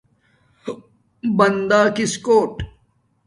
[1.37, 2.53] بندَگس کوٹ